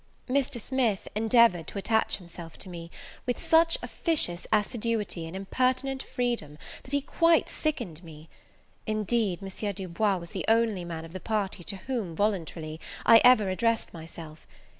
Mr. 0.27 0.59
Smith 0.59 1.07
endeavoured 1.13 1.67
to 1.67 1.77
attach 1.77 2.17
himself 2.17 2.57
to 2.57 2.69
me, 2.69 2.89
with 3.27 3.37
such 3.37 3.77
officious 3.83 4.47
assiduity 4.51 5.27
and 5.27 5.35
impertinent 5.35 6.01
freedom, 6.01 6.57
that 6.81 6.91
he 6.91 7.01
quite 7.01 7.47
sickened 7.47 8.03
me. 8.03 8.27
Indeed 8.87 9.43
M. 9.43 9.73
Du 9.73 9.87
Bois 9.87 10.17
was 10.17 10.31
the 10.31 10.45
only 10.47 10.83
man 10.85 11.05
of 11.05 11.13
the 11.13 11.19
party 11.19 11.63
to 11.65 11.75
whom, 11.75 12.15
voluntarily, 12.15 12.79
I 13.05 13.21
ever 13.23 13.49
addressed 13.51 13.93
myself. 13.93 14.47